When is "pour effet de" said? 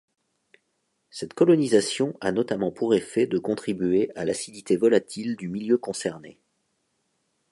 2.71-3.37